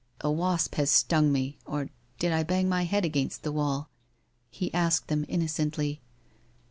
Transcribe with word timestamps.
A 0.21 0.31
wasp 0.31 0.73
has 0.77 0.89
stung 0.89 1.31
me, 1.31 1.59
or 1.63 1.89
did 2.17 2.31
I 2.31 2.41
bang 2.41 2.67
my 2.67 2.85
head 2.85 3.05
against 3.05 3.43
the 3.43 3.51
wall?' 3.51 3.91
he 4.49 4.73
asked 4.73 5.09
them 5.09 5.27
innocently. 5.29 6.01